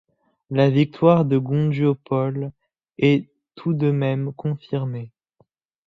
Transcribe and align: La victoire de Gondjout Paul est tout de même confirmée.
La 0.49 0.67
victoire 0.67 1.25
de 1.25 1.37
Gondjout 1.37 1.93
Paul 1.93 2.51
est 2.97 3.29
tout 3.53 3.73
de 3.75 3.91
même 3.91 4.33
confirmée. 4.33 5.11